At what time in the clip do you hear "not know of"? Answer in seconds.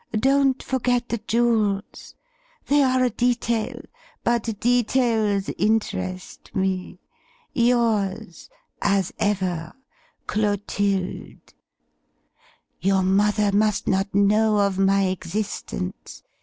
13.87-14.79